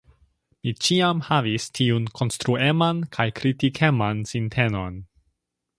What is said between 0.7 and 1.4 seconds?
ĉiam